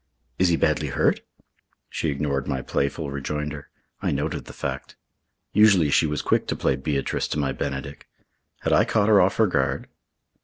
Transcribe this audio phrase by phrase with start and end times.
[0.39, 1.19] "Is he badly hurt?"
[1.87, 3.69] She ignored my playful rejoinder.
[4.01, 4.95] I noted the fact.
[5.53, 8.07] Usually she was quick to play Beatrice to my Benedick.
[8.61, 9.87] Had I caught her off her guard?